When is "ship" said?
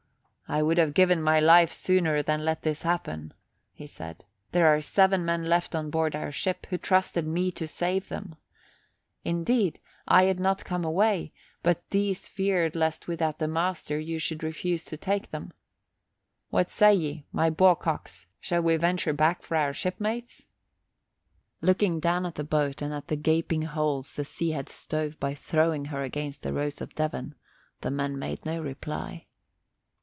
6.33-6.67